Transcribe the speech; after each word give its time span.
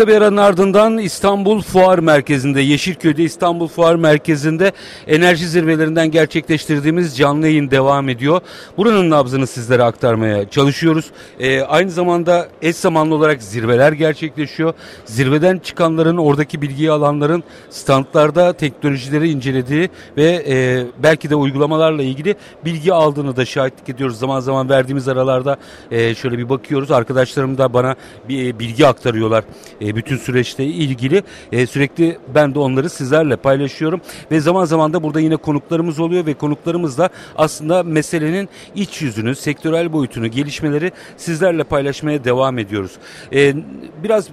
Kısa 0.00 0.08
bir 0.08 0.16
aranın 0.16 0.36
ardından 0.36 0.98
İstanbul 0.98 1.62
Fuar 1.62 1.98
Merkezi'nde, 1.98 2.60
Yeşilköy'de 2.60 3.22
İstanbul 3.22 3.68
Fuar 3.68 3.94
Merkezi'nde 3.94 4.72
enerji 5.06 5.48
zirvelerinden 5.48 6.10
gerçekleştirdiğimiz 6.10 7.16
canlı 7.16 7.46
yayın 7.46 7.70
devam 7.70 8.08
ediyor. 8.08 8.40
Buranın 8.76 9.10
nabzını 9.10 9.46
sizlere 9.46 9.82
aktarmaya 9.82 10.50
çalışıyoruz. 10.50 11.10
Ee, 11.40 11.60
aynı 11.60 11.90
zamanda 11.90 12.48
eş 12.62 12.76
zamanlı 12.76 13.14
olarak 13.14 13.42
zirveler 13.42 13.92
gerçekleşiyor. 13.92 14.74
Zirveden 15.04 15.58
çıkanların, 15.58 16.16
oradaki 16.16 16.62
bilgiyi 16.62 16.90
alanların 16.90 17.44
standlarda 17.70 18.52
teknolojileri 18.52 19.30
incelediği 19.30 19.88
ve 20.16 20.44
e, 20.48 20.86
belki 21.02 21.30
de 21.30 21.34
uygulamalarla 21.34 22.02
ilgili 22.02 22.36
bilgi 22.64 22.92
aldığını 22.92 23.36
da 23.36 23.44
şahitlik 23.44 23.88
ediyoruz. 23.88 24.18
Zaman 24.18 24.40
zaman 24.40 24.68
verdiğimiz 24.68 25.08
aralarda 25.08 25.56
e, 25.90 26.14
şöyle 26.14 26.38
bir 26.38 26.48
bakıyoruz. 26.48 26.90
Arkadaşlarım 26.90 27.58
da 27.58 27.74
bana 27.74 27.96
bir 28.28 28.48
e, 28.48 28.58
bilgi 28.58 28.86
aktarıyorlar 28.86 29.44
e, 29.80 29.89
bütün 29.96 30.16
süreçte 30.16 30.64
ilgili. 30.64 31.22
E, 31.52 31.66
sürekli 31.66 32.18
ben 32.34 32.54
de 32.54 32.58
onları 32.58 32.90
sizlerle 32.90 33.36
paylaşıyorum 33.36 34.00
ve 34.30 34.40
zaman 34.40 34.64
zaman 34.64 34.92
da 34.92 35.02
burada 35.02 35.20
yine 35.20 35.36
konuklarımız 35.36 36.00
oluyor 36.00 36.26
ve 36.26 36.34
konuklarımızla 36.34 37.08
aslında 37.36 37.82
meselenin 37.82 38.48
iç 38.74 39.02
yüzünü, 39.02 39.34
sektörel 39.34 39.92
boyutunu, 39.92 40.26
gelişmeleri 40.26 40.92
sizlerle 41.16 41.64
paylaşmaya 41.64 42.24
devam 42.24 42.58
ediyoruz. 42.58 42.92
E, 43.32 43.54
biraz 44.02 44.28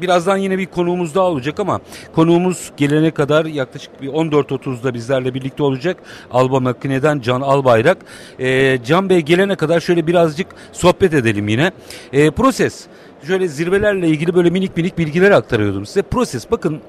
Birazdan 0.00 0.36
yine 0.36 0.58
bir 0.58 0.66
konuğumuz 0.66 1.14
daha 1.14 1.24
olacak 1.24 1.60
ama 1.60 1.80
konuğumuz 2.14 2.72
gelene 2.76 3.10
kadar 3.10 3.44
yaklaşık 3.44 4.02
bir 4.02 4.08
14.30'da 4.08 4.94
bizlerle 4.94 5.34
birlikte 5.34 5.62
olacak. 5.62 5.96
Alba 6.30 6.60
Makine'den 6.60 7.20
Can 7.20 7.40
Albayrak. 7.40 7.98
Ee, 8.38 8.78
Can 8.86 9.08
Bey 9.08 9.20
gelene 9.20 9.56
kadar 9.56 9.80
şöyle 9.80 10.06
birazcık 10.06 10.46
sohbet 10.72 11.14
edelim 11.14 11.48
yine. 11.48 11.72
Ee, 12.12 12.30
proses 12.30 12.86
şöyle 13.26 13.48
zirvelerle 13.48 14.08
ilgili 14.08 14.34
böyle 14.34 14.50
minik 14.50 14.76
minik 14.76 14.98
bilgiler 14.98 15.30
aktarıyordum 15.30 15.86
size. 15.86 16.02
Proses 16.02 16.50
bakın 16.50 16.80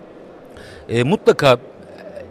e, 0.89 1.03
mutlaka 1.03 1.57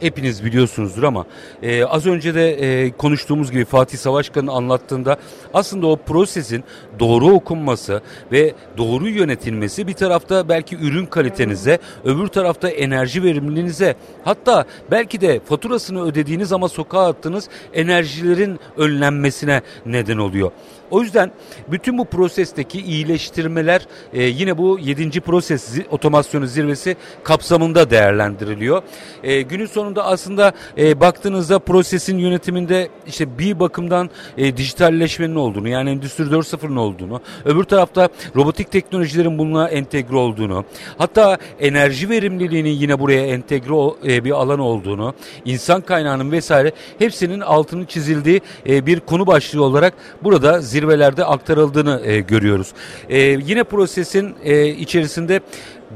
hepiniz 0.02 0.44
biliyorsunuzdur 0.44 1.02
ama 1.02 1.26
e, 1.62 1.84
az 1.84 2.06
önce 2.06 2.34
de 2.34 2.50
e, 2.50 2.90
konuştuğumuz 2.90 3.50
gibi 3.50 3.64
Fatih 3.64 3.98
Savaşkan'ın 3.98 4.46
anlattığında 4.46 5.16
aslında 5.54 5.86
o 5.86 5.96
prosesin 5.96 6.64
doğru 6.98 7.26
okunması 7.26 8.02
ve 8.32 8.54
doğru 8.76 9.08
yönetilmesi 9.08 9.86
bir 9.86 9.92
tarafta 9.92 10.48
belki 10.48 10.76
ürün 10.76 11.06
kalitenize, 11.06 11.78
öbür 12.04 12.26
tarafta 12.26 12.68
enerji 12.68 13.22
verimliliğinize 13.22 13.94
hatta 14.24 14.64
belki 14.90 15.20
de 15.20 15.40
faturasını 15.44 16.04
ödediğiniz 16.04 16.52
ama 16.52 16.68
sokağa 16.68 17.06
attığınız 17.06 17.48
enerjilerin 17.74 18.60
önlenmesine 18.76 19.62
neden 19.86 20.18
oluyor. 20.18 20.50
O 20.92 21.02
yüzden 21.02 21.30
bütün 21.68 21.98
bu 21.98 22.04
prosesteki 22.04 22.80
iyileştirmeler 22.80 23.86
e, 24.12 24.22
yine 24.22 24.58
bu 24.58 24.78
7. 24.78 25.20
proses 25.20 25.78
otomasyonu 25.90 26.46
zirvesi 26.46 26.96
kapsamında 27.24 27.90
değerlendiriliyor. 27.90 28.82
E, 29.22 29.42
günün 29.42 29.66
sonunda 29.66 29.91
aslında 30.00 30.52
e, 30.78 31.00
baktığınızda 31.00 31.58
prosesin 31.58 32.18
yönetiminde 32.18 32.88
işte 33.06 33.38
bir 33.38 33.60
bakımdan 33.60 34.10
e, 34.36 34.56
dijitalleşmenin 34.56 35.34
olduğunu 35.34 35.68
yani 35.68 35.90
Endüstri 35.90 36.24
4.0'ın 36.24 36.76
olduğunu, 36.76 37.20
öbür 37.44 37.64
tarafta 37.64 38.08
robotik 38.36 38.70
teknolojilerin 38.70 39.38
bununla 39.38 39.68
entegre 39.68 40.16
olduğunu, 40.16 40.64
hatta 40.98 41.38
enerji 41.60 42.10
verimliliğinin 42.10 42.70
yine 42.70 42.98
buraya 42.98 43.26
entegre 43.26 44.12
e, 44.12 44.24
bir 44.24 44.30
alan 44.30 44.58
olduğunu, 44.58 45.14
insan 45.44 45.80
kaynağının 45.80 46.32
vesaire 46.32 46.72
hepsinin 46.98 47.40
altını 47.40 47.86
çizildiği 47.86 48.40
e, 48.68 48.86
bir 48.86 49.00
konu 49.00 49.26
başlığı 49.26 49.64
olarak 49.64 49.94
burada 50.22 50.60
zirve 50.60 50.92
zirvelerde 50.92 51.24
aktarıldığını 51.24 52.00
e, 52.04 52.20
görüyoruz. 52.20 52.72
E, 53.08 53.18
yine 53.18 53.64
prosesin 53.64 54.34
e, 54.44 54.66
içerisinde 54.66 55.40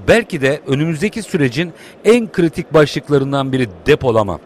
belki 0.09 0.41
de 0.41 0.61
önümüzdeki 0.67 1.23
sürecin 1.23 1.73
en 2.05 2.33
kritik 2.33 2.75
başlıklarından 2.75 3.53
biri 3.53 3.69
depolama. 3.87 4.39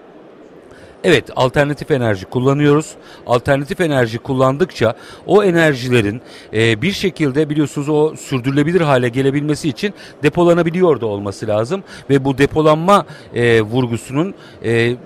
Evet 1.05 1.25
alternatif 1.37 1.91
enerji 1.91 2.25
kullanıyoruz. 2.27 2.95
Alternatif 3.27 3.80
enerji 3.80 4.19
kullandıkça 4.19 4.95
o 5.27 5.45
enerjilerin 5.45 6.20
e, 6.52 6.83
bir 6.83 6.92
şekilde 6.92 7.51
biliyorsunuz 7.51 7.89
o 7.89 8.17
sürdürülebilir 8.17 8.80
hale 8.80 9.08
gelebilmesi 9.08 9.69
için 9.69 9.95
depolanabiliyor 10.23 11.01
da 11.01 11.07
olması 11.07 11.47
lazım. 11.47 11.83
Ve 12.11 12.24
bu 12.24 12.39
depolanma 12.39 13.07
e, 13.35 13.63
vurgusunun 13.63 14.35
e, 14.64 14.97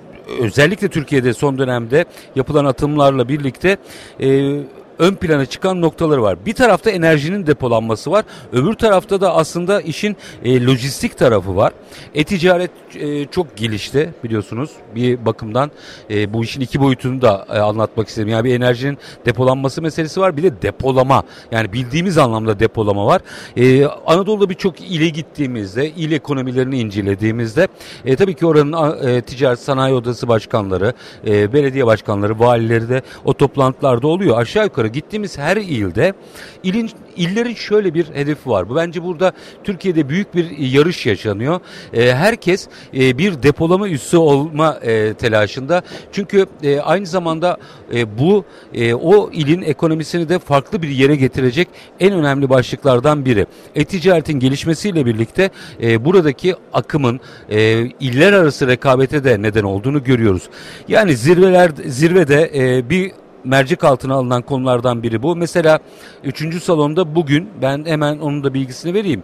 özellikle 0.41 0.89
Türkiye'de 0.89 1.35
son 1.35 1.59
dönemde 1.59 2.05
yapılan 2.37 2.65
atımlarla 2.65 3.29
birlikte 3.29 3.77
e, 4.21 4.59
ön 4.99 5.15
plana 5.15 5.47
çıkan 5.47 5.81
noktaları 5.81 6.23
var. 6.23 6.47
Bir 6.47 6.53
tarafta 6.55 6.91
enerjinin 6.91 7.47
depolanması 7.47 8.11
var. 8.11 8.25
Öbür 8.53 8.75
tarafta 8.75 9.21
da 9.21 9.35
aslında 9.35 9.81
işin 9.81 10.17
e, 10.45 10.65
lojistik 10.65 11.19
tarafı 11.19 11.57
var. 11.57 11.73
E-ticaret 12.15 12.71
e, 12.95 13.27
çok 13.27 13.57
gelişti 13.57 14.15
biliyorsunuz. 14.25 14.71
Bir 14.95 15.27
bakımdan 15.27 15.71
e, 16.11 16.33
bu 16.33 16.45
işin 16.45 16.61
iki 16.61 16.81
boyutunu 16.81 17.23
da 17.23 17.47
e, 17.49 17.59
anlatmak 17.59 18.09
istedim. 18.09 18.29
Yani 18.29 18.45
bir 18.45 18.55
enerjinin 18.55 18.99
depolanması 19.27 19.83
meselesi 19.83 20.21
var. 20.21 20.37
Bir 20.37 20.43
de 20.43 20.63
depolama. 20.63 21.23
Yani 21.51 21.73
bildiğimiz 21.73 22.19
anlamda 22.19 22.61
depolama 22.61 23.07
var. 23.07 23.23
E, 23.57 23.87
Anadolu'da 23.87 24.51
birçok 24.51 24.81
ile 24.81 25.09
gittiğimizde, 25.09 25.91
il 25.91 26.13
ekonomilerini 26.13 26.79
incelediğimizde 26.79 27.69
e, 28.05 28.17
tabii 28.17 28.35
ki 28.35 28.47
oranın 28.47 29.07
e, 29.09 29.23
ticaret 29.23 29.59
sanayi 29.59 29.95
odası 29.95 30.29
başkanları, 30.29 30.93
e, 31.27 31.53
belediye 31.53 31.87
başkanları, 31.87 32.41
valileri 32.41 32.89
de 32.89 33.03
o 33.25 33.35
toplantılarda 33.35 34.07
oluyor. 34.07 34.39
Aşağı 34.39 34.65
yukarı 34.65 34.84
gittiğimiz 34.89 35.39
her 35.39 35.57
ilde 35.57 36.13
ilin 36.63 36.91
illerin 37.17 37.55
şöyle 37.55 37.95
bir 37.95 38.05
hedefi 38.15 38.51
var. 38.51 38.69
Bu 38.69 38.77
bence 38.77 39.03
burada 39.05 39.33
Türkiye'de 39.65 40.09
büyük 40.09 40.35
bir 40.35 40.59
yarış 40.59 41.07
yaşanıyor. 41.07 41.61
E, 41.93 42.15
herkes 42.15 42.69
e, 42.95 43.19
bir 43.19 43.43
depolama 43.43 43.89
üssü 43.89 44.17
olma 44.17 44.79
e, 44.83 45.15
telaşında. 45.15 45.83
Çünkü 46.13 46.47
e, 46.63 46.81
aynı 46.81 47.07
zamanda 47.07 47.57
e, 47.95 48.19
bu 48.19 48.45
e, 48.75 48.95
o 48.95 49.31
ilin 49.33 49.63
ekonomisini 49.63 50.29
de 50.29 50.39
farklı 50.39 50.83
bir 50.83 50.89
yere 50.89 51.17
getirecek 51.17 51.69
en 52.01 52.13
önemli 52.13 52.49
başlıklardan 52.49 53.25
biri. 53.25 53.47
E-ticaretin 53.75 54.41
gelişmesiyle 54.41 55.07
birlikte 55.07 55.51
e, 55.83 56.05
buradaki 56.05 56.55
akımın 56.73 57.21
e, 57.51 57.81
iller 58.01 58.33
arası 58.33 58.67
rekabete 58.67 59.25
de 59.25 59.43
neden 59.43 59.63
olduğunu 59.63 60.05
görüyoruz. 60.05 60.43
Yani 60.89 61.17
zirveler 61.17 61.71
zirvede 61.87 62.51
e, 62.55 62.91
bir 62.91 63.13
mercek 63.45 63.85
altına 63.85 64.15
alınan 64.15 64.43
konulardan 64.43 65.03
biri 65.03 65.23
bu. 65.23 65.37
Mesela 65.37 65.79
3. 66.25 66.63
salonda 66.63 67.15
bugün 67.15 67.49
ben 67.63 67.85
hemen 67.85 68.19
onun 68.19 68.45
da 68.45 68.55
bilgisini 68.55 68.95
vereyim. 68.95 69.23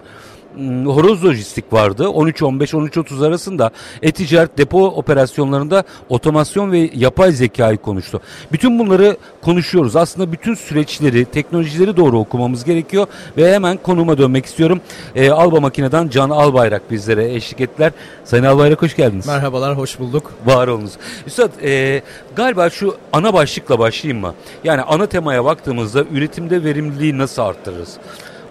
Hmm, 0.55 0.87
horoz 0.87 1.25
lojistik 1.25 1.73
vardı. 1.73 2.05
13-15-13-30 2.05 3.27
arasında 3.27 3.71
e-ticaret 4.03 4.59
depo 4.59 4.87
operasyonlarında 4.87 5.85
otomasyon 6.09 6.73
ve 6.73 6.91
yapay 6.95 7.33
zekayı 7.33 7.79
konuştu. 7.79 8.21
Bütün 8.53 8.79
bunları 8.79 9.17
konuşuyoruz. 9.43 9.97
Aslında 9.97 10.33
bütün 10.33 10.55
süreçleri, 10.55 11.25
teknolojileri 11.25 11.97
doğru 11.97 12.19
okumamız 12.19 12.65
gerekiyor 12.65 13.07
ve 13.37 13.55
hemen 13.55 13.77
konuma 13.77 14.19
dönmek 14.19 14.47
istiyorum. 14.47 14.81
E, 15.15 15.31
Alba 15.31 15.61
Makine'den 15.61 16.09
Can 16.09 16.31
Albayrak 16.31 16.91
bizlere 16.91 17.35
eşlik 17.35 17.61
ettiler. 17.61 17.93
Sayın 18.25 18.45
Albayrak 18.45 18.83
hoş 18.83 18.97
geldiniz. 18.97 19.27
Merhabalar, 19.27 19.77
hoş 19.77 19.99
bulduk. 19.99 20.33
Var 20.47 20.69
olunuz. 20.69 20.93
Üstad 21.27 21.51
e, 21.63 22.03
galiba 22.37 22.71
şu 22.71 22.97
ana 23.13 23.35
başlıkla 23.35 23.79
başlayayım 23.79 24.21
mı? 24.21 24.35
Yani 24.65 24.83
ana 24.83 25.07
temaya 25.07 25.45
baktığımızda 25.45 26.05
üretimde 26.13 26.65
verimliliği 26.65 27.19
nasıl 27.19 27.43
arttırırız? 27.43 27.99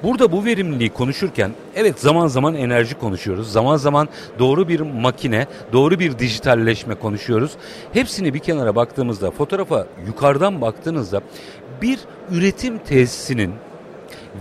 Burada 0.04 0.32
bu 0.32 0.46
verimliliği 0.46 0.90
konuşurken 0.90 1.52
evet 1.76 2.00
zaman 2.00 2.28
zaman 2.28 2.56
enerji 2.56 2.96
konuşuyoruz. 2.96 3.52
Zaman 3.52 3.78
zaman 3.78 4.10
doğru 4.40 4.68
bir 4.68 4.80
makine, 4.80 5.48
doğru 5.74 6.00
bir 6.00 6.20
dijitalleşme 6.20 6.96
konuşuyoruz. 6.96 7.52
Hepsini 7.94 8.34
bir 8.34 8.40
kenara 8.40 8.76
baktığımızda 8.76 9.32
fotoğrafa 9.32 9.88
yukarıdan 10.08 10.62
baktığınızda 10.62 11.22
bir 11.82 12.00
üretim 12.32 12.78
tesisinin 12.78 13.54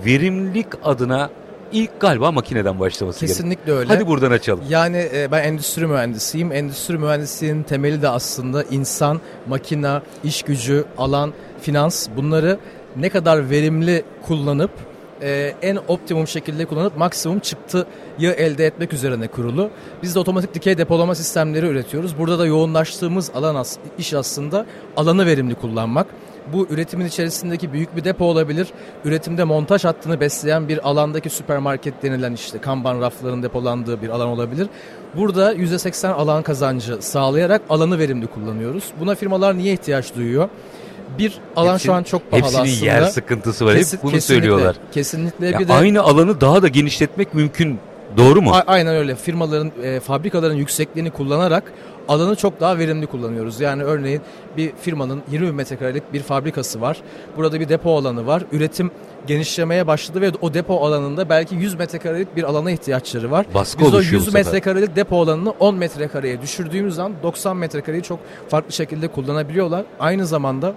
verimlilik 0.07 0.67
adına 0.85 1.31
ilk 1.73 2.01
galiba 2.01 2.33
makineden 2.33 2.81
başlaması 2.81 3.21
Kesinlikle 3.21 3.65
gerek. 3.67 3.79
öyle. 3.79 3.89
Hadi 3.89 4.07
buradan 4.07 4.31
açalım. 4.31 4.65
Yani 4.69 5.09
e, 5.15 5.29
ben 5.33 5.43
endüstri 5.43 5.87
mühendisiyim. 5.87 6.53
Endüstri 6.53 6.99
mühendisliğinin 6.99 7.63
temeli 7.63 8.03
de 8.03 8.09
aslında 8.09 8.63
insan, 8.63 9.21
makina, 9.49 10.03
iş 10.25 10.43
gücü, 10.43 10.85
alan, 10.99 11.33
finans 11.61 12.09
bunları 12.17 12.59
ne 12.97 13.09
kadar 13.09 13.51
verimli 13.51 14.05
kullanıp 14.27 14.71
e, 15.23 15.55
en 15.63 15.79
optimum 15.89 16.27
şekilde 16.27 16.65
kullanıp 16.65 16.97
maksimum 16.97 17.39
çıktıyı 17.39 18.31
elde 18.31 18.67
etmek 18.67 18.93
üzerine 18.93 19.29
kurulu. 19.29 19.71
Biz 20.03 20.15
de 20.15 20.19
otomatik 20.19 20.55
dikey 20.55 20.79
depolama 20.79 21.15
sistemleri 21.15 21.67
üretiyoruz. 21.67 22.19
Burada 22.19 22.39
da 22.39 22.47
yoğunlaştığımız 22.47 23.31
alan 23.35 23.55
as 23.55 23.77
iş 23.99 24.15
aslında 24.15 24.67
alanı 24.97 25.27
verimli 25.27 25.55
kullanmak. 25.55 26.07
Bu 26.53 26.67
üretimin 26.71 27.07
içerisindeki 27.07 27.73
büyük 27.73 27.97
bir 27.97 28.05
depo 28.05 28.25
olabilir. 28.25 28.69
Üretimde 29.05 29.45
montaj 29.45 29.85
hattını 29.85 30.21
besleyen 30.21 30.69
bir 30.69 30.89
alandaki 30.89 31.31
süpermarket 31.31 32.03
denilen 32.03 32.33
işte 32.33 32.59
kanban 32.59 33.01
rafların 33.01 33.43
depolandığı 33.43 34.03
bir 34.03 34.09
alan 34.09 34.29
olabilir. 34.29 34.69
Burada 35.17 35.55
%80 35.55 36.09
alan 36.09 36.43
kazancı 36.43 37.03
sağlayarak 37.03 37.63
alanı 37.71 37.99
verimli 37.99 38.27
kullanıyoruz. 38.27 38.85
Buna 39.01 39.15
firmalar 39.15 39.59
niye 39.59 39.73
ihtiyaç 39.73 40.15
duyuyor? 40.15 40.49
Bir 41.19 41.39
alan 41.57 41.73
Hepsin, 41.75 41.87
şu 41.87 41.93
an 41.95 42.03
çok 42.03 42.31
pahalı 42.31 42.45
hepsinin 42.45 42.63
aslında. 42.63 42.87
yer 42.87 43.03
sıkıntısı 43.03 43.67
var. 43.67 43.75
Kesin, 43.77 43.97
Hep 43.97 44.03
bunu 44.05 44.13
kesinlikle, 44.13 44.35
söylüyorlar. 44.35 44.77
Kesinlikle. 44.93 45.47
Ya 45.47 45.59
bir 45.59 45.69
de 45.69 45.73
aynı 45.73 46.03
alanı 46.03 46.41
daha 46.41 46.63
da 46.63 46.69
genişletmek 46.69 47.35
mümkün 47.35 47.79
Doğru 48.17 48.43
mu? 48.43 48.51
A- 48.55 48.65
aynen 48.67 48.95
öyle. 48.97 49.15
Firmaların, 49.17 49.73
e, 49.83 50.01
fabrikaların 50.01 50.55
yüksekliğini 50.55 51.11
kullanarak 51.11 51.73
alanı 52.09 52.37
çok 52.37 52.61
daha 52.61 52.79
verimli 52.79 53.07
kullanıyoruz. 53.07 53.61
Yani 53.61 53.83
örneğin 53.85 54.21
bir 54.57 54.73
firmanın 54.81 55.23
20 55.31 55.47
bin 55.47 55.55
metrekarelik 55.55 56.13
bir 56.13 56.21
fabrikası 56.23 56.81
var. 56.81 56.97
Burada 57.37 57.61
bir 57.61 57.69
depo 57.69 57.97
alanı 57.99 58.27
var. 58.27 58.43
Üretim 58.53 58.91
genişlemeye 59.27 59.87
başladı 59.87 60.21
ve 60.21 60.31
o 60.41 60.55
depo 60.55 60.87
alanında 60.87 61.29
belki 61.29 61.55
100 61.55 61.75
metrekarelik 61.75 62.37
bir 62.37 62.43
alana 62.45 62.71
ihtiyaçları 62.71 63.31
var. 63.31 63.47
Baskı 63.55 63.81
Biz 63.81 63.87
o 63.95 63.97
oluşuyor 63.97 64.13
bu 64.23 64.25
100 64.25 64.33
sefer. 64.33 64.45
metrekarelik 64.45 64.97
depo 64.97 65.23
alanını 65.23 65.51
10 65.51 65.75
metrekareye 65.75 66.43
düşürdüğümüz 66.43 66.95
zaman 66.95 67.13
90 67.23 67.57
metrekareyi 67.57 68.03
çok 68.03 68.19
farklı 68.49 68.73
şekilde 68.73 69.09
kullanabiliyorlar. 69.09 69.85
Aynı 70.01 70.27
zamanda 70.27 70.75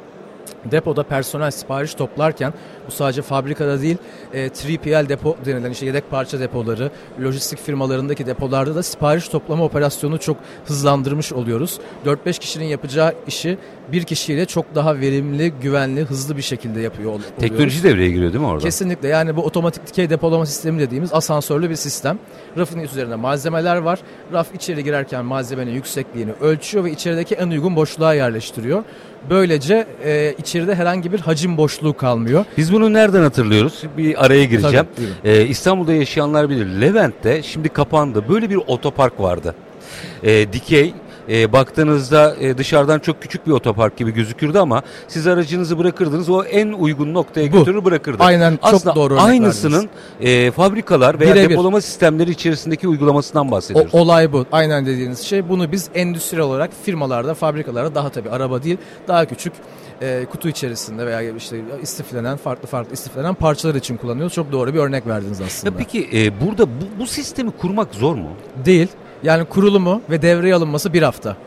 depoda 0.65 1.03
personel 1.03 1.51
sipariş 1.51 1.93
toplarken 1.93 2.53
bu 2.87 2.91
sadece 2.91 3.21
fabrikada 3.21 3.81
değil 3.81 3.97
e, 4.33 4.47
3PL 4.47 5.09
depo 5.09 5.37
denilen 5.45 5.71
işte 5.71 5.85
yedek 5.85 6.11
parça 6.11 6.39
depoları, 6.39 6.91
lojistik 7.23 7.59
firmalarındaki 7.59 8.25
depolarda 8.25 8.75
da 8.75 8.83
sipariş 8.83 9.27
toplama 9.27 9.63
operasyonu 9.63 10.19
çok 10.19 10.37
hızlandırmış 10.65 11.33
oluyoruz. 11.33 11.79
4-5 12.05 12.39
kişinin 12.39 12.65
yapacağı 12.65 13.13
işi 13.27 13.57
bir 13.91 14.03
kişiyle 14.03 14.45
çok 14.45 14.75
daha 14.75 14.99
verimli, 14.99 15.53
güvenli, 15.61 16.01
hızlı 16.01 16.37
bir 16.37 16.41
şekilde 16.41 16.81
yapıyor 16.81 17.09
ol- 17.09 17.13
oluyoruz. 17.13 17.33
Teknoloji 17.39 17.83
devreye 17.83 18.09
giriyor 18.11 18.33
değil 18.33 18.41
mi 18.43 18.47
orada? 18.49 18.63
Kesinlikle 18.65 19.07
yani 19.07 19.35
bu 19.35 19.41
otomatik 19.41 19.87
dikey 19.87 20.09
depolama 20.09 20.45
sistemi 20.45 20.79
dediğimiz 20.79 21.13
asansörlü 21.13 21.69
bir 21.69 21.75
sistem. 21.75 22.19
Rafın 22.57 22.79
üzerinde 22.79 23.15
malzemeler 23.15 23.77
var. 23.77 23.99
Raf 24.33 24.55
içeri 24.55 24.83
girerken 24.83 25.25
malzemenin 25.25 25.71
yüksekliğini 25.71 26.31
ölçüyor 26.41 26.83
ve 26.85 26.91
içerideki 26.91 27.35
en 27.35 27.47
uygun 27.47 27.75
boşluğa 27.75 28.13
yerleştiriyor. 28.13 28.83
Böylece 29.29 29.87
e, 30.05 30.33
içeride 30.37 30.75
herhangi 30.75 31.11
bir 31.13 31.19
hacim 31.19 31.57
boşluğu 31.57 31.97
kalmıyor. 31.97 32.45
Biz 32.57 32.73
bunu 32.73 32.93
nereden 32.93 33.21
hatırlıyoruz? 33.21 33.83
Bir 33.97 34.25
araya 34.25 34.45
gireceğim. 34.45 34.85
Tabii. 34.95 35.31
Ee, 35.33 35.45
İstanbul'da 35.47 35.93
yaşayanlar 35.93 36.49
bilir. 36.49 36.81
Levent'te 36.81 37.43
şimdi 37.43 37.69
kapandı. 37.69 38.23
Böyle 38.29 38.49
bir 38.49 38.55
otopark 38.67 39.19
vardı. 39.19 39.55
Ee, 40.23 40.53
dikey. 40.53 40.93
E, 41.29 41.53
baktığınızda 41.53 42.35
e, 42.39 42.57
dışarıdan 42.57 42.99
çok 42.99 43.21
küçük 43.21 43.47
bir 43.47 43.51
otopark 43.51 43.97
gibi 43.97 44.11
gözükürdü 44.13 44.57
ama 44.57 44.81
siz 45.07 45.27
aracınızı 45.27 45.77
bırakırdınız 45.77 46.29
o 46.29 46.43
en 46.43 46.67
uygun 46.71 47.13
noktaya 47.13 47.51
Bu. 47.53 47.57
götürür 47.57 47.85
bırakırdı. 47.85 48.23
Aynen, 48.23 48.51
çok 48.51 48.73
Aslında 48.73 48.95
doğru 48.95 49.13
örnek 49.13 49.25
aynısının 49.25 49.89
e, 50.21 50.51
fabrikalar 50.51 51.19
veya 51.19 51.35
Birebir. 51.35 51.49
depolama 51.49 51.81
sistemleri 51.81 52.31
içerisindeki 52.31 52.87
uygulamasından 52.87 53.47
O, 53.47 53.51
bahsediyoruz. 53.51 53.95
olay 53.95 54.33
bu. 54.33 54.45
Aynen 54.51 54.85
dediğiniz 54.85 55.19
şey. 55.19 55.49
Bunu 55.49 55.71
biz 55.71 55.89
endüstriyel 55.95 56.45
olarak 56.45 56.69
firmalarda, 56.83 57.33
fabrikalarda 57.33 57.95
daha 57.95 58.09
tabii 58.09 58.29
araba 58.29 58.63
değil, 58.63 58.77
daha 59.07 59.25
küçük 59.25 59.53
e, 60.01 60.25
kutu 60.31 60.49
içerisinde 60.49 61.05
veya 61.05 61.21
işte 61.21 61.57
istiflenen, 61.81 62.37
farklı 62.37 62.67
farklı 62.67 62.93
istiflenen 62.93 63.33
parçalar 63.33 63.75
için 63.75 63.97
kullanıyoruz. 63.97 64.33
Çok 64.33 64.51
doğru 64.51 64.73
bir 64.73 64.79
örnek 64.79 65.07
verdiniz 65.07 65.41
aslında. 65.41 65.71
Ya 65.73 65.77
peki 65.77 66.09
e, 66.13 66.41
burada 66.45 66.67
bu, 66.67 66.99
bu 66.99 67.07
sistemi 67.07 67.51
kurmak 67.51 67.95
zor 67.95 68.15
mu? 68.15 68.29
Değil. 68.65 68.87
Yani 69.23 69.45
kurulumu 69.45 70.01
ve 70.09 70.21
devreye 70.21 70.55
alınması 70.55 70.93
bir 70.93 71.01
hafta. 71.01 71.37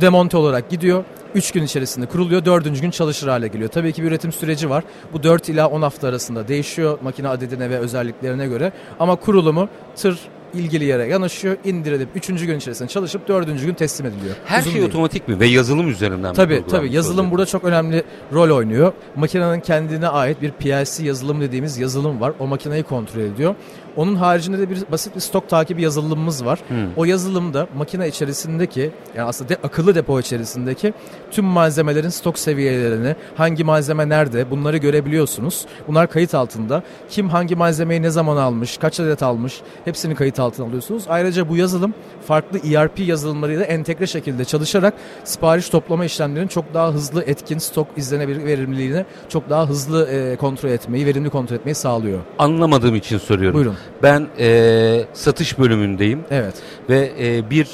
Demonte 0.00 0.36
olarak 0.36 0.70
gidiyor. 0.70 1.04
3 1.34 1.52
gün 1.52 1.62
içerisinde 1.62 2.06
kuruluyor. 2.06 2.44
4. 2.44 2.80
gün 2.80 2.90
çalışır 2.90 3.28
hale 3.28 3.48
geliyor. 3.48 3.70
Tabii 3.70 3.92
ki 3.92 4.02
bir 4.02 4.08
üretim 4.08 4.32
süreci 4.32 4.70
var. 4.70 4.84
Bu 5.12 5.22
4 5.22 5.48
ila 5.48 5.68
10 5.68 5.82
hafta 5.82 6.08
arasında 6.08 6.48
değişiyor 6.48 6.98
makine 7.02 7.28
adedine 7.28 7.70
ve 7.70 7.78
özelliklerine 7.78 8.46
göre. 8.46 8.72
Ama 9.00 9.16
kurulumu 9.16 9.68
tır 9.96 10.18
ilgili 10.54 10.84
yere 10.84 11.06
yanaşıyor, 11.06 11.56
indirilip 11.64 12.08
3. 12.14 12.26
gün 12.26 12.58
içerisinde 12.58 12.88
çalışıp 12.88 13.28
4. 13.28 13.46
gün 13.46 13.74
teslim 13.74 14.06
ediliyor. 14.06 14.36
Her 14.44 14.60
Uzun 14.60 14.70
şey 14.70 14.80
değil. 14.80 14.90
otomatik 14.90 15.28
mi 15.28 15.40
ve 15.40 15.46
yazılım 15.46 15.88
üzerinden 15.88 16.30
mi? 16.30 16.36
Tabii 16.36 16.62
tabii 16.70 16.92
yazılım 16.92 17.18
oluyor? 17.18 17.30
burada 17.30 17.46
çok 17.46 17.64
önemli 17.64 18.04
rol 18.32 18.56
oynuyor. 18.56 18.92
Makinenin 19.16 19.60
kendine 19.60 20.08
ait 20.08 20.42
bir 20.42 20.50
PLC 20.50 21.04
yazılım 21.04 21.40
dediğimiz 21.40 21.78
yazılım 21.78 22.20
var. 22.20 22.32
O 22.40 22.46
makineyi 22.46 22.82
kontrol 22.82 23.20
ediyor. 23.20 23.54
Onun 23.96 24.14
haricinde 24.16 24.58
de 24.58 24.70
bir 24.70 24.78
basit 24.92 25.14
bir 25.14 25.20
stok 25.20 25.48
takibi 25.48 25.82
yazılımımız 25.82 26.44
var. 26.44 26.58
Hmm. 26.68 26.76
O 26.96 27.04
yazılımda 27.04 27.66
makine 27.76 28.08
içerisindeki 28.08 28.90
yani 29.16 29.28
aslında 29.28 29.48
de, 29.48 29.56
akıllı 29.64 29.94
depo 29.94 30.20
içerisindeki 30.20 30.92
tüm 31.30 31.44
malzemelerin 31.44 32.08
stok 32.08 32.38
seviyelerini, 32.38 33.16
hangi 33.36 33.64
malzeme 33.64 34.08
nerede 34.08 34.50
bunları 34.50 34.76
görebiliyorsunuz. 34.76 35.66
Bunlar 35.88 36.10
kayıt 36.10 36.34
altında. 36.34 36.82
Kim 37.10 37.28
hangi 37.28 37.56
malzemeyi 37.56 38.02
ne 38.02 38.10
zaman 38.10 38.36
almış, 38.36 38.76
kaç 38.76 39.00
adet 39.00 39.22
almış 39.22 39.60
hepsini 39.84 40.14
kayıt 40.14 40.40
altına 40.42 40.66
alıyorsunuz. 40.66 41.04
Ayrıca 41.08 41.48
bu 41.48 41.56
yazılım 41.56 41.94
farklı 42.26 42.58
ERP 42.58 42.98
yazılımlarıyla 42.98 43.64
entegre 43.64 44.06
şekilde 44.06 44.44
çalışarak 44.44 44.94
sipariş 45.24 45.68
toplama 45.68 46.04
işlemlerinin 46.04 46.48
çok 46.48 46.74
daha 46.74 46.92
hızlı, 46.92 47.22
etkin, 47.22 47.58
stok 47.58 47.86
izlenebilir 47.96 48.44
verimliliğini 48.44 49.04
çok 49.28 49.50
daha 49.50 49.68
hızlı 49.68 50.08
e, 50.08 50.36
kontrol 50.36 50.70
etmeyi, 50.70 51.06
verimli 51.06 51.30
kontrol 51.30 51.56
etmeyi 51.56 51.74
sağlıyor. 51.74 52.18
Anlamadığım 52.38 52.94
için 52.94 53.18
soruyorum. 53.18 53.56
Buyurun. 53.56 53.76
Ben 54.02 54.26
e, 54.38 55.04
satış 55.12 55.58
bölümündeyim 55.58 56.24
Evet. 56.30 56.54
ve 56.88 57.12
e, 57.20 57.50
bir 57.50 57.68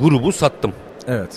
grubu 0.00 0.32
sattım. 0.32 0.72
Evet. 1.08 1.30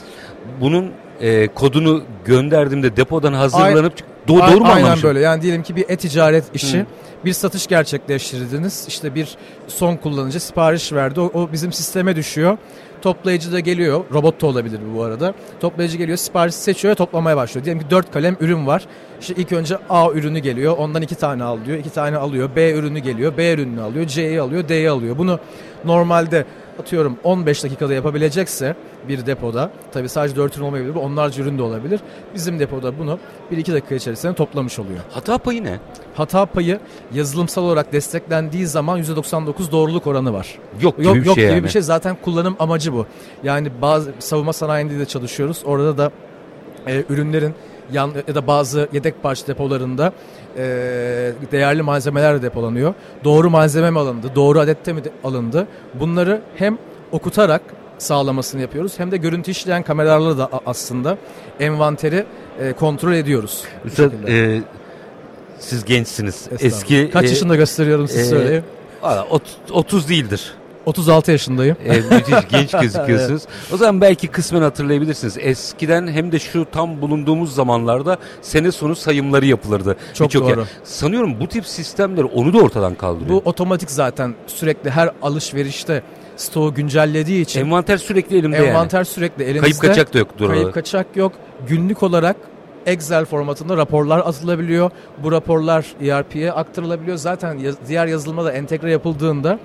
Bunun 0.62 0.92
e, 1.22 1.48
kodunu 1.48 2.04
gönderdiğimde 2.26 2.98
depodan 2.98 3.34
hazırlanıp 3.34 3.94
Do- 4.30 4.52
doğru 4.54 4.60
mu 4.60 4.68
Aynen 4.68 4.84
anlamışım? 4.84 5.08
böyle. 5.08 5.20
Yani 5.20 5.42
diyelim 5.42 5.64
ki 5.64 5.76
bir 5.76 5.86
e-ticaret 5.90 6.44
işi, 6.54 6.80
Hı. 6.80 6.86
bir 7.26 7.34
satış 7.34 7.68
gerçekleştirdiniz. 7.68 8.86
İşte 8.88 9.16
bir 9.16 9.38
son 9.68 9.96
kullanıcı 9.96 10.40
sipariş 10.40 10.94
verdi. 10.94 11.20
O, 11.20 11.32
o 11.34 11.50
bizim 11.52 11.74
sisteme 11.74 12.16
düşüyor. 12.16 12.58
Toplayıcı 13.02 13.52
da 13.52 13.60
geliyor. 13.60 14.04
Robot 14.14 14.42
da 14.42 14.48
olabilir 14.48 14.80
bu 14.96 15.04
arada. 15.04 15.34
Toplayıcı 15.60 15.98
geliyor, 15.98 16.18
sipariş 16.18 16.56
seçiyor 16.56 16.92
ve 16.92 16.96
toplamaya 16.96 17.38
başlıyor. 17.38 17.66
Diyelim 17.66 17.82
ki 17.84 17.90
4 17.90 18.12
kalem 18.12 18.38
ürün 18.40 18.68
var. 18.68 18.86
İşte 19.22 19.34
ilk 19.38 19.52
önce 19.52 19.78
A 19.90 20.12
ürünü 20.12 20.40
geliyor. 20.40 20.78
Ondan 20.78 21.02
2 21.02 21.16
tane 21.16 21.44
al 21.44 21.58
diyor. 21.66 21.78
2 21.78 21.90
tane 21.90 22.18
alıyor. 22.18 22.50
B 22.56 22.72
ürünü 22.72 23.00
geliyor. 23.00 23.38
B 23.38 23.54
ürününü 23.54 23.82
alıyor. 23.82 24.08
C'yi 24.08 24.42
alıyor. 24.42 24.70
D'yi 24.70 24.90
alıyor. 24.90 25.18
Bunu 25.18 25.40
normalde 25.86 26.46
atıyorum 26.80 27.18
15 27.24 27.64
dakikada 27.64 27.94
yapabilecekse 27.94 28.76
bir 29.08 29.26
depoda 29.26 29.72
tabii 29.92 30.10
sadece 30.10 30.36
4 30.36 30.58
ürün 30.58 30.66
olmayabilir 30.66 30.96
bu 30.96 31.00
onlarca 31.00 31.44
ürün 31.44 31.58
de 31.58 31.62
olabilir. 31.62 32.00
Bizim 32.36 32.60
depoda 32.60 33.00
bunu 33.00 33.20
1-2 33.52 33.74
dakika 33.74 33.96
içerisinde 33.96 34.34
toplamış 34.34 34.80
oluyor. 34.80 35.00
Hata 35.12 35.38
payı 35.38 35.64
ne? 35.64 35.80
Hata 36.16 36.46
payı 36.46 36.80
yazılımsal 37.14 37.64
olarak 37.64 37.94
desteklendiği 37.94 38.68
zaman 38.68 39.00
%99 39.04 39.72
doğruluk 39.72 40.08
oranı 40.08 40.34
var. 40.34 40.60
Yok 40.82 40.98
gibi 40.98 41.08
Yok 41.08 41.16
bir 41.16 41.26
yok 41.26 41.36
şey 41.36 41.44
gibi 41.46 41.54
yani. 41.54 41.64
bir 41.64 41.70
şey 41.70 41.82
zaten 41.82 42.18
kullanım 42.22 42.56
amacı 42.60 42.94
bu. 42.94 43.06
Yani 43.44 43.72
bazı 43.82 44.14
savunma 44.20 44.54
sanayinde 44.54 45.00
de 45.00 45.06
çalışıyoruz. 45.06 45.62
Orada 45.66 45.98
da 45.98 46.12
e, 46.88 47.04
ürünlerin 47.10 47.54
yan 47.94 48.12
ya 48.28 48.36
da 48.36 48.48
bazı 48.48 48.88
yedek 48.94 49.24
parça 49.24 49.48
depolarında 49.48 50.14
e, 50.58 50.62
değerli 51.52 51.82
malzemeler 51.82 52.36
de 52.38 52.42
depolanıyor. 52.42 52.94
Doğru 53.24 53.50
malzeme 53.50 53.92
mi 53.92 54.00
alındı, 54.00 54.32
doğru 54.36 54.60
adette 54.60 54.94
mi 54.94 55.02
alındı? 55.24 55.68
Bunları 55.94 56.42
hem 56.56 56.78
okutarak 57.12 57.62
sağlamasını 57.98 58.62
yapıyoruz 58.62 59.00
hem 59.00 59.12
de 59.12 59.18
görüntü 59.18 59.52
işleyen 59.52 59.84
kameralarla 59.84 60.38
da 60.38 60.50
aslında 60.66 61.18
envanteri 61.60 62.26
e, 62.60 62.74
kontrol 62.74 63.14
ediyoruz. 63.14 63.64
Üstad, 63.86 64.12
e, 64.28 64.62
siz 65.60 65.86
gençsiniz. 65.86 66.48
Eski 66.60 67.10
Kaç 67.14 67.26
e, 67.26 67.28
yaşında 67.28 67.56
gösteriyorum 67.56 68.08
siz 68.08 68.34
e, 68.34 68.64
ot- 69.30 69.72
30 69.72 70.10
değildir. 70.10 70.54
36 70.90 71.32
yaşındayım. 71.32 71.78
E, 71.86 71.90
müthiş 72.16 72.48
genç 72.50 72.72
gözüküyorsunuz. 72.82 73.44
O 73.74 73.78
zaman 73.78 74.02
belki 74.02 74.28
kısmen 74.28 74.62
hatırlayabilirsiniz. 74.62 75.38
Eskiden 75.40 76.08
hem 76.08 76.32
de 76.32 76.40
şu 76.40 76.66
tam 76.72 77.02
bulunduğumuz 77.02 77.56
zamanlarda 77.56 78.18
sene 78.42 78.72
sonu 78.72 78.96
sayımları 78.96 79.46
yapılırdı. 79.46 79.96
Çok 80.14 80.28
Birçok 80.28 80.44
doğru. 80.50 80.60
yer. 80.60 80.68
Sanıyorum 80.84 81.40
bu 81.40 81.48
tip 81.48 81.66
sistemler 81.66 82.24
onu 82.24 82.54
da 82.54 82.58
ortadan 82.58 82.96
kaldırıyor. 82.96 83.30
Bu 83.30 83.42
otomatik 83.50 83.92
zaten 83.92 84.36
sürekli 84.48 84.90
her 84.90 85.10
alışverişte 85.22 86.04
stoğu 86.38 86.74
güncellediği 86.74 87.42
için 87.42 87.60
Envanter 87.60 87.98
sürekli 87.98 88.38
elimde 88.38 88.56
yani. 88.58 88.68
envanter 88.68 89.04
sürekli 89.04 89.44
elimizde. 89.44 89.62
Kayıp 89.62 89.82
kaçak 89.82 90.14
da 90.14 90.18
yoktur 90.18 90.46
orada. 90.46 90.54
Kayıp 90.60 90.74
kaçak 90.74 91.08
yok. 91.16 91.32
Günlük 91.68 92.04
olarak 92.04 92.36
Excel 92.86 93.26
formatında 93.26 93.78
raporlar 93.78 94.20
atılabiliyor. 94.20 94.92
Bu 95.24 95.32
raporlar 95.32 95.86
ERP'ye 96.02 96.52
aktarılabiliyor. 96.52 97.18
Zaten 97.18 97.58
yaz- 97.58 97.76
diğer 97.88 98.08
yazılıma 98.08 98.46
da 98.46 98.52
entegre 98.52 98.92
yapıldığında 98.92 99.60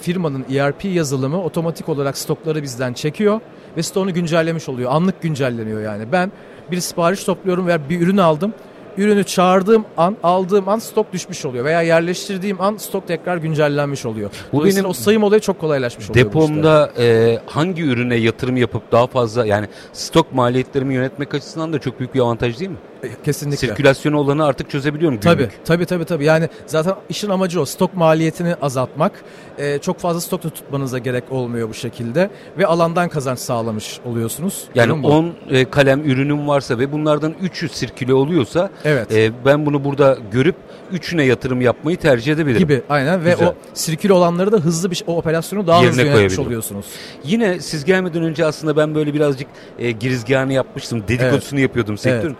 firmanın 0.00 0.44
ERP 0.54 0.84
yazılımı 0.84 1.42
otomatik 1.42 1.88
olarak 1.88 2.18
stokları 2.18 2.62
bizden 2.62 2.92
çekiyor 2.92 3.40
ve 3.76 3.82
stoğunu 3.82 4.14
güncellemiş 4.14 4.68
oluyor. 4.68 4.90
Anlık 4.92 5.22
güncelleniyor 5.22 5.82
yani. 5.82 6.12
Ben 6.12 6.32
bir 6.70 6.80
sipariş 6.80 7.24
topluyorum 7.24 7.66
veya 7.66 7.88
bir 7.88 8.00
ürün 8.00 8.16
aldım. 8.16 8.54
Ürünü 8.98 9.24
çağırdığım 9.24 9.84
an, 9.96 10.16
aldığım 10.22 10.68
an 10.68 10.78
stok 10.78 11.12
düşmüş 11.12 11.44
oluyor 11.44 11.64
veya 11.64 11.82
yerleştirdiğim 11.82 12.60
an 12.60 12.76
stok 12.76 13.08
tekrar 13.08 13.36
güncellenmiş 13.36 14.06
oluyor. 14.06 14.30
Bu 14.52 14.64
benim 14.64 14.84
o 14.84 14.92
sayım 14.92 15.22
olayı 15.22 15.40
çok 15.40 15.60
kolaylaşmış 15.60 16.10
oluyor. 16.10 16.26
Depomda 16.26 16.92
e, 16.98 17.38
hangi 17.46 17.82
ürüne 17.82 18.14
yatırım 18.14 18.56
yapıp 18.56 18.92
daha 18.92 19.06
fazla 19.06 19.46
yani 19.46 19.66
stok 19.92 20.34
maliyetlerimi 20.34 20.94
yönetmek 20.94 21.34
açısından 21.34 21.72
da 21.72 21.78
çok 21.78 21.98
büyük 21.98 22.14
bir 22.14 22.20
avantaj 22.20 22.58
değil 22.58 22.70
mi? 22.70 22.76
E, 23.02 23.08
Kesinlikle. 23.24 23.66
Sirkülasyonu 23.66 24.18
olanı 24.18 24.44
artık 24.44 24.70
çözebiliyorum. 24.70 25.20
Tabii, 25.20 25.36
günlük. 25.36 25.64
tabii, 25.64 25.86
tabii, 25.86 26.04
tabii. 26.04 26.24
Yani 26.24 26.48
zaten 26.66 26.94
işin 27.08 27.30
amacı 27.30 27.60
o. 27.60 27.64
Stok 27.64 27.96
maliyetini 27.96 28.54
azaltmak. 28.54 29.24
Ee, 29.58 29.78
çok 29.78 29.98
fazla 29.98 30.20
stok 30.20 30.44
da 30.44 30.50
tutmanıza 30.50 30.98
gerek 30.98 31.24
olmuyor 31.30 31.68
bu 31.68 31.74
şekilde. 31.74 32.30
Ve 32.58 32.66
alandan 32.66 33.08
kazanç 33.08 33.38
sağlamış 33.38 34.00
oluyorsunuz. 34.04 34.64
Yani 34.74 34.88
Durum 34.88 35.02
bu. 35.02 35.08
10 35.08 35.34
e, 35.50 35.64
kalem 35.70 36.04
ürünüm 36.04 36.48
varsa 36.48 36.78
ve 36.78 36.92
bunlardan 36.92 37.32
3'ü 37.42 37.68
sirküle 37.68 38.14
oluyorsa 38.14 38.70
Evet. 38.84 39.12
e, 39.12 39.32
ben 39.44 39.66
bunu 39.66 39.84
burada 39.84 40.18
görüp 40.32 40.56
3'üne 40.92 41.22
yatırım 41.22 41.60
yapmayı 41.60 41.96
tercih 41.96 42.32
edebilirim. 42.32 42.58
gibi 42.58 42.82
aynen 42.88 43.24
ve 43.24 43.30
Güzel. 43.30 43.48
o 43.48 43.54
sirkül 43.74 44.10
olanları 44.10 44.52
da 44.52 44.56
hızlı 44.56 44.90
bir 44.90 45.04
o 45.06 45.16
operasyonu 45.16 45.66
daha 45.66 45.76
Yerine 45.82 45.90
hızlı 45.90 46.02
yönetmiş 46.02 46.38
oluyorsunuz. 46.38 46.86
Yine 47.24 47.60
siz 47.60 47.84
gelmeden 47.84 48.22
önce 48.22 48.44
aslında 48.44 48.76
ben 48.76 48.94
böyle 48.94 49.14
birazcık 49.14 49.48
e, 49.78 49.90
girizgahını 49.90 50.52
yapmıştım. 50.52 51.04
Dedikodusunu 51.08 51.60
yapıyordum 51.60 51.98
sektörün. 51.98 52.36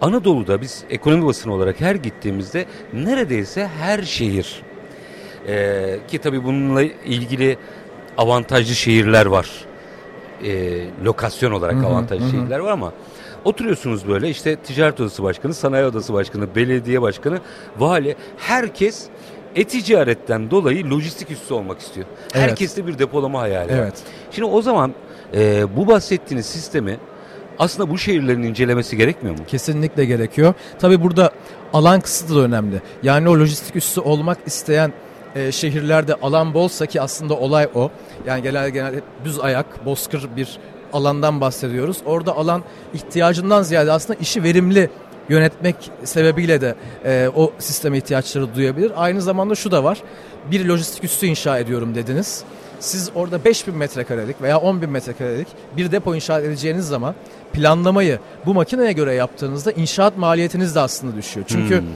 Anadolu'da 0.00 0.60
biz 0.60 0.84
ekonomi 0.90 1.26
basını 1.26 1.54
olarak 1.54 1.80
her 1.80 1.94
gittiğimizde 1.94 2.64
neredeyse 2.92 3.66
her 3.66 4.02
şehir 4.02 4.62
e, 5.48 5.98
ki 6.08 6.18
tabii 6.18 6.44
bununla 6.44 6.82
ilgili 6.82 7.58
avantajlı 8.18 8.74
şehirler 8.74 9.26
var. 9.26 9.50
E, 10.44 10.80
lokasyon 11.04 11.52
olarak 11.52 11.74
Hı 11.74 11.80
hı, 11.80 11.86
avantajlı 11.86 12.26
hı 12.26 12.30
şehirler 12.30 12.58
var 12.58 12.70
ama 12.72 12.92
oturuyorsunuz 13.44 14.08
böyle 14.08 14.30
işte 14.30 14.56
ticaret 14.56 15.00
odası 15.00 15.22
başkanı, 15.22 15.54
sanayi 15.54 15.84
odası 15.84 16.12
başkanı, 16.14 16.54
belediye 16.54 17.02
başkanı, 17.02 17.40
vali 17.78 18.16
herkes 18.36 19.06
e-ticaretten 19.56 20.50
dolayı 20.50 20.90
lojistik 20.90 21.30
üssü 21.30 21.54
olmak 21.54 21.80
istiyor. 21.80 22.06
Evet. 22.34 22.50
Herkeste 22.50 22.86
bir 22.86 22.98
depolama 22.98 23.40
hayali 23.40 23.72
var. 23.72 23.78
Evet. 23.78 23.94
Şimdi 24.30 24.48
o 24.48 24.62
zaman 24.62 24.94
e, 25.34 25.64
bu 25.76 25.86
bahsettiğiniz 25.86 26.46
sistemi 26.46 26.98
aslında 27.60 27.90
bu 27.90 27.98
şehirlerin 27.98 28.42
incelemesi 28.42 28.96
gerekmiyor 28.96 29.38
mu? 29.38 29.44
Kesinlikle 29.46 30.04
gerekiyor. 30.04 30.54
Tabii 30.78 31.02
burada 31.02 31.30
alan 31.72 32.00
kısıtı 32.00 32.36
da 32.36 32.40
önemli. 32.40 32.82
Yani 33.02 33.28
o 33.28 33.32
lojistik 33.32 33.76
üssü 33.76 34.00
olmak 34.00 34.38
isteyen 34.46 34.92
e, 35.34 35.52
şehirlerde 35.52 36.14
alan 36.14 36.54
bolsa 36.54 36.86
ki 36.86 37.00
aslında 37.00 37.34
olay 37.34 37.68
o. 37.74 37.90
Yani 38.26 38.42
genel 38.42 38.70
genel 38.70 39.00
düz 39.24 39.40
ayak, 39.40 39.86
bozkır 39.86 40.28
bir 40.36 40.58
alandan 40.92 41.40
bahsediyoruz. 41.40 41.96
Orada 42.04 42.36
alan 42.36 42.62
ihtiyacından 42.94 43.62
ziyade 43.62 43.92
aslında 43.92 44.18
işi 44.20 44.42
verimli 44.42 44.90
yönetmek 45.28 45.76
sebebiyle 46.04 46.60
de 46.60 46.74
e, 47.04 47.30
o 47.36 47.52
sisteme 47.58 47.96
ihtiyaçları 47.96 48.54
duyabilir. 48.54 48.92
Aynı 48.96 49.22
zamanda 49.22 49.54
şu 49.54 49.70
da 49.70 49.84
var. 49.84 50.02
Bir 50.50 50.64
lojistik 50.64 51.04
üssü 51.04 51.26
inşa 51.26 51.58
ediyorum 51.58 51.94
dediniz. 51.94 52.44
Siz 52.80 53.10
orada 53.14 53.44
5000 53.44 53.74
metrekarelik 53.74 54.42
veya 54.42 54.56
10.000 54.56 54.86
metrekarelik 54.86 55.48
bir 55.76 55.92
depo 55.92 56.14
inşa 56.14 56.40
edeceğiniz 56.40 56.88
zaman 56.88 57.14
planlamayı 57.52 58.18
bu 58.46 58.54
makineye 58.54 58.92
göre 58.92 59.14
yaptığınızda 59.14 59.72
inşaat 59.72 60.18
maliyetiniz 60.18 60.74
de 60.74 60.80
aslında 60.80 61.16
düşüyor. 61.16 61.46
Çünkü 61.48 61.78
Hmm. 61.78 61.86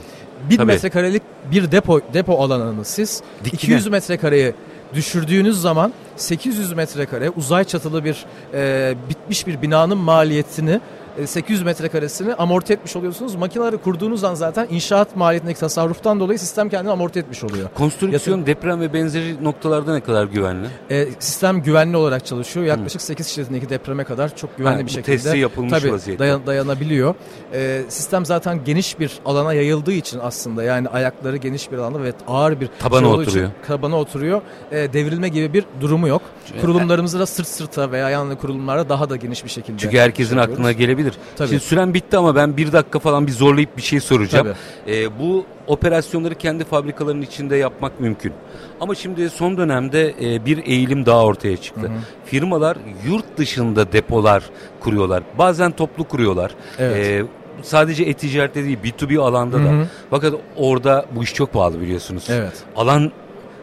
1000 0.49 0.57
Tabii. 0.57 0.67
metrekarelik 0.67 1.21
bir 1.51 1.71
depo 1.71 2.01
depo 2.13 2.43
alanını 2.43 2.85
siz 2.85 3.21
Dikine. 3.43 3.57
200 3.57 3.87
metrekareye 3.87 4.53
düşürdüğünüz 4.93 5.61
zaman 5.61 5.93
800 6.15 6.73
metrekare 6.73 7.29
uzay 7.29 7.63
çatılı 7.63 8.05
bir 8.05 8.25
e, 8.53 8.95
bitmiş 9.09 9.47
bir 9.47 9.61
binanın 9.61 9.97
maliyetini 9.97 10.79
e, 11.17 11.27
800 11.27 11.63
metrekaresini 11.63 12.33
amorti 12.33 12.73
etmiş 12.73 12.95
oluyorsunuz. 12.95 13.35
Makineleri 13.35 13.77
kurduğunuz 13.77 14.23
an 14.23 14.33
zaten 14.33 14.67
inşaat 14.69 15.15
maliyetindeki 15.15 15.59
tasarruftan 15.59 16.19
dolayı 16.19 16.39
sistem 16.39 16.69
kendini 16.69 16.91
amorti 16.91 17.19
etmiş 17.19 17.43
oluyor. 17.43 17.69
Konstrüksiyon, 17.75 18.45
deprem 18.45 18.81
ve 18.81 18.93
benzeri 18.93 19.43
noktalarda 19.43 19.93
ne 19.93 20.01
kadar 20.01 20.25
güvenli? 20.25 20.67
E, 20.89 21.07
sistem 21.19 21.61
güvenli 21.63 21.97
olarak 21.97 22.25
çalışıyor. 22.25 22.65
Yaklaşık 22.65 23.01
8 23.01 23.27
şiddetindeki 23.27 23.69
depreme 23.69 24.03
kadar 24.03 24.35
çok 24.35 24.57
güvenli 24.57 24.75
Ha, 24.81 24.85
bir 24.85 24.91
şekilde 24.91 25.11
testi 25.17 25.37
yapılmış 25.37 25.71
tabii, 25.79 25.91
vaziyette. 25.93 26.23
dayan- 26.23 26.45
dayanabiliyor. 26.45 27.15
E, 27.53 27.81
sistem 27.89 28.25
zaten 28.25 28.59
geniş 28.65 28.99
bir 28.99 29.11
alana 29.25 29.53
yayıldığı 29.53 29.91
için 29.93 30.19
aslında 30.23 30.63
yani 30.63 30.87
ayakları 30.89 31.37
geniş 31.37 31.71
bir 31.71 31.77
alanda 31.77 32.03
ve 32.03 32.13
ağır 32.27 32.59
bir 32.61 32.69
Tabana 32.79 32.99
şey 32.99 33.09
olduğu 33.09 33.21
için 33.21 33.31
oturuyor. 33.31 33.49
tabana 33.67 33.95
oturuyor. 33.99 34.41
E, 34.71 34.93
devrilme 34.93 35.29
gibi 35.29 35.53
bir 35.53 35.65
durumu 35.81 36.04
yok. 36.07 36.21
Kurulumlarımızı 36.61 37.19
da 37.19 37.25
sırt 37.25 37.47
sırta 37.47 37.91
veya 37.91 38.09
yanlı 38.09 38.37
kurulumlarda 38.37 38.89
daha 38.89 39.09
da 39.09 39.15
geniş 39.15 39.43
bir 39.45 39.49
şekilde 39.49 39.77
Çünkü 39.77 39.97
herkesin 39.97 40.35
yapıyoruz. 40.35 40.53
aklına 40.53 40.71
gelebilir. 40.71 41.13
Tabii. 41.37 41.47
Şimdi 41.49 41.63
süren 41.63 41.93
bitti 41.93 42.17
ama 42.17 42.35
ben 42.35 42.57
bir 42.57 42.71
dakika 42.71 42.99
falan 42.99 43.27
bir 43.27 43.31
zorlayıp 43.31 43.77
bir 43.77 43.81
şey 43.81 43.99
soracağım. 43.99 44.47
Ee, 44.87 45.19
bu 45.19 45.45
operasyonları 45.67 46.35
kendi 46.35 46.63
fabrikalarının 46.63 47.21
içinde 47.21 47.55
yapmak 47.55 47.99
mümkün. 47.99 48.33
Ama 48.81 48.95
şimdi 48.95 49.29
son 49.29 49.57
dönemde 49.57 50.15
e, 50.21 50.45
bir 50.45 50.65
eğilim 50.65 51.05
daha 51.05 51.25
ortaya 51.25 51.57
çıktı. 51.57 51.91
Firmalar 52.25 52.77
yurt 53.07 53.37
dışında 53.37 53.91
depolar 53.91 54.43
kuruyorlar. 54.79 55.23
Bazen 55.37 55.71
toplu 55.71 56.03
kuruyorlar. 56.03 56.51
Evet. 56.79 56.97
Ee, 57.05 57.25
sadece 57.61 58.03
e-ticarette 58.03 58.63
değil 58.63 58.77
B2B 58.83 59.19
alanda 59.19 59.57
da. 59.59 59.63
Hı 59.63 59.81
hı. 59.81 59.87
Fakat 60.09 60.33
orada 60.55 61.05
bu 61.15 61.23
iş 61.23 61.33
çok 61.33 61.53
pahalı 61.53 61.81
biliyorsunuz. 61.81 62.27
Evet. 62.29 62.53
Alan 62.75 63.11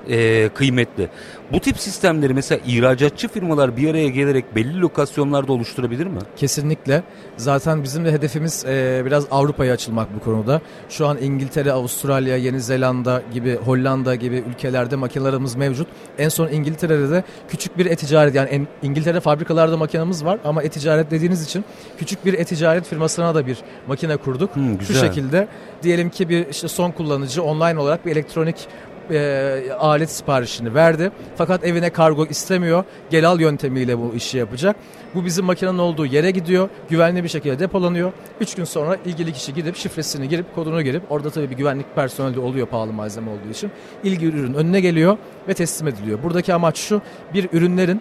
e, 0.09 0.49
kıymetli. 0.49 1.09
Bu 1.53 1.61
tip 1.61 1.79
sistemleri 1.79 2.35
mesela 2.35 2.61
ihracatçı 2.67 3.29
firmalar 3.29 3.77
bir 3.77 3.91
araya 3.91 4.09
gelerek 4.09 4.57
belli 4.57 4.81
lokasyonlarda 4.81 5.53
oluşturabilir 5.53 6.07
mi? 6.07 6.19
Kesinlikle. 6.37 7.03
Zaten 7.37 7.83
bizim 7.83 8.05
de 8.05 8.13
hedefimiz 8.13 8.65
e, 8.65 9.03
biraz 9.07 9.27
Avrupa'ya 9.31 9.75
açılmak 9.75 10.15
bu 10.15 10.21
konuda. 10.25 10.61
Şu 10.89 11.07
an 11.07 11.19
İngiltere, 11.23 11.73
Avustralya, 11.73 12.37
Yeni 12.37 12.61
Zelanda 12.61 13.23
gibi, 13.33 13.57
Hollanda 13.57 14.15
gibi 14.15 14.45
ülkelerde 14.51 14.97
makinelerimiz 14.97 15.55
mevcut. 15.55 15.89
En 16.19 16.29
son 16.29 16.49
İngiltere'de 16.49 17.11
de 17.11 17.25
küçük 17.49 17.79
bir 17.79 17.87
e-ticaret 17.87 18.35
yani 18.35 18.49
en, 18.49 18.67
İngiltere 18.83 19.21
fabrikalarda 19.21 19.77
makinemiz 19.77 20.25
var 20.25 20.39
ama 20.45 20.63
e-ticaret 20.63 21.11
dediğiniz 21.11 21.43
için 21.45 21.65
küçük 21.99 22.27
bir 22.27 22.35
e-ticaret 22.35 22.87
firmasına 22.87 23.35
da 23.35 23.47
bir 23.47 23.59
makine 23.89 24.17
kurduk. 24.17 24.57
Hmm, 24.57 24.81
Şu 24.81 24.89
güzel. 24.89 25.07
şekilde 25.07 25.49
diyelim 25.83 26.11
ki 26.11 26.29
bir 26.29 26.47
işte 26.47 26.69
son 26.69 26.91
kullanıcı 26.91 27.43
online 27.43 27.81
olarak 27.81 28.07
bir 28.07 28.13
elektronik 28.13 28.57
e, 29.13 29.73
alet 29.79 30.11
siparişini 30.11 30.75
verdi. 30.75 31.11
Fakat 31.37 31.65
evine 31.65 31.91
kargo 31.91 32.27
istemiyor. 32.27 32.85
Gel 33.11 33.29
al 33.29 33.41
yöntemiyle 33.41 33.99
bu 33.99 34.15
işi 34.17 34.39
yapacak. 34.39 34.77
Bu 35.15 35.25
bizim 35.25 35.45
makinenin 35.45 35.79
olduğu 35.79 36.07
yere 36.07 36.31
gidiyor. 36.31 36.69
Güvenli 36.89 37.25
bir 37.25 37.29
şekilde 37.29 37.59
depolanıyor. 37.59 38.13
3 38.41 38.55
gün 38.55 38.65
sonra 38.65 38.97
ilgili 39.05 39.33
kişi 39.33 39.55
gidip 39.55 39.77
şifresini 39.77 40.29
girip 40.29 40.55
kodunu 40.55 40.83
girip 40.83 41.03
orada 41.13 41.31
tabii 41.31 41.51
bir 41.51 41.57
güvenlik 41.57 41.95
personeli 41.95 42.35
de 42.35 42.41
oluyor 42.41 42.67
pahalı 42.67 42.93
malzeme 42.93 43.31
olduğu 43.31 43.51
için. 43.51 43.71
İlgili 44.05 44.39
ürün 44.39 44.55
önüne 44.55 44.81
geliyor 44.81 45.17
ve 45.49 45.55
teslim 45.55 45.89
ediliyor. 45.89 46.23
Buradaki 46.23 46.55
amaç 46.55 46.79
şu 46.79 47.03
bir 47.35 47.49
ürünlerin 47.53 48.01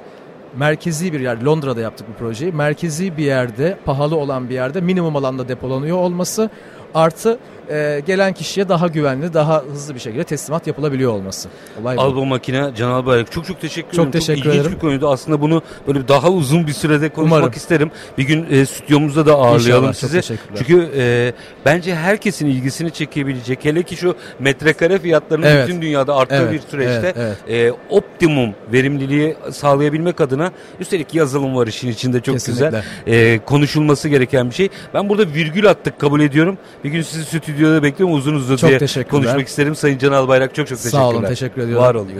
merkezi 0.57 1.13
bir 1.13 1.19
yer 1.19 1.41
Londra'da 1.41 1.81
yaptık 1.81 2.07
bu 2.09 2.13
projeyi. 2.13 2.51
Merkezi 2.51 3.17
bir 3.17 3.23
yerde, 3.23 3.77
pahalı 3.85 4.15
olan 4.15 4.49
bir 4.49 4.53
yerde 4.53 4.81
minimum 4.81 5.15
alanda 5.15 5.47
depolanıyor 5.47 5.97
olması 5.97 6.49
artı 6.93 7.39
e, 7.69 8.01
gelen 8.07 8.33
kişiye 8.33 8.69
daha 8.69 8.87
güvenli, 8.87 9.33
daha 9.33 9.63
hızlı 9.71 9.95
bir 9.95 9.99
şekilde 9.99 10.23
teslimat 10.23 10.67
yapılabiliyor 10.67 11.11
olması. 11.13 11.49
Olay. 11.81 11.95
Al 11.99 12.15
bu 12.15 12.25
makine 12.25 12.71
Can 12.77 12.89
Albayrak. 12.91 13.31
Çok 13.31 13.45
çok 13.45 13.61
teşekkür 13.61 13.93
ederim. 13.97 14.11
teşekkür 14.11 14.41
ilginç 14.41 14.55
ederim. 14.55 14.71
bir 14.71 14.79
konuydu. 14.79 15.09
Aslında 15.09 15.41
bunu 15.41 15.61
böyle 15.87 16.07
daha 16.07 16.29
uzun 16.29 16.67
bir 16.67 16.73
sürede 16.73 17.09
konuşmak 17.09 17.39
Umarım. 17.39 17.53
isterim. 17.57 17.91
Bir 18.17 18.23
gün 18.23 18.47
e, 18.51 18.65
stüdyomuzda 18.65 19.25
da 19.25 19.33
ağırlayalım 19.35 19.89
İnşallah, 19.89 20.11
çok 20.11 20.21
sizi. 20.23 20.37
Çünkü 20.57 20.89
e, 20.97 21.33
bence 21.65 21.95
herkesin 21.95 22.47
ilgisini 22.47 22.91
çekebilecek. 22.91 23.65
Hele 23.65 23.83
ki 23.83 23.95
şu 23.95 24.15
metrekare 24.39 24.99
fiyatlarının 24.99 25.47
Evet. 25.47 25.67
bütün 25.67 25.81
dünyada 25.81 26.15
arttığı 26.15 26.35
Evet, 26.35 26.53
bir 26.53 26.59
süreçte 26.59 27.13
evet, 27.17 27.37
e, 27.49 27.71
optimum 27.89 28.53
verimliliği 28.73 29.35
sağlayabilmek 29.51 30.21
adına 30.21 30.51
üstelik 30.79 31.15
yazılım 31.15 31.55
var 31.55 31.67
işin 31.67 31.87
içinde 31.89 32.21
çok 32.21 32.35
Kesinlikle. 32.35 32.65
güzel. 32.65 32.83
E, 33.07 33.39
konuşulması 33.45 34.09
gereken 34.09 34.49
bir 34.49 34.55
şey. 34.55 34.69
Ben 34.93 35.09
burada 35.09 35.27
virgül 35.27 35.69
attık 35.69 35.99
kabul 35.99 36.21
ediyorum. 36.21 36.57
Bir 36.83 36.89
gün 36.89 37.01
sizi 37.01 37.25
stüdyoda 37.25 37.50
bekliyorum 37.59 38.15
uzun 38.15 38.33
uzun 38.35 38.55
Çok 38.55 38.69
diye 38.69 39.03
konuşmak 39.03 39.47
isterim. 39.47 39.75
Sayın 39.75 39.97
Can 39.97 40.11
Albayrak 40.11 40.55
çok 40.55 40.67
çok 40.67 40.77
teşekkürler. 40.77 41.01
Sağ 41.01 41.09
olun, 41.09 41.25
teşekkür 41.25 41.61
ediyorum. 41.61 41.85
Var 41.85 41.95
olun. 41.95 42.11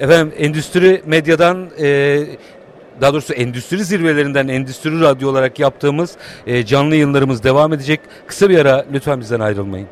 Efendim 0.00 0.34
endüstri 0.38 1.02
medyadan 1.06 1.70
e, 1.80 2.20
daha 3.00 3.12
doğrusu 3.12 3.32
endüstri 3.32 3.84
zirvelerinden 3.84 4.48
endüstri 4.48 5.00
radyo 5.00 5.30
olarak 5.30 5.58
yaptığımız 5.58 6.16
e, 6.46 6.66
canlı 6.66 6.94
yayınlarımız 6.94 7.42
devam 7.42 7.72
edecek. 7.72 8.00
Kısa 8.26 8.50
bir 8.50 8.58
ara 8.58 8.84
lütfen 8.92 9.20
bizden 9.20 9.40
ayrılmayın. 9.40 9.88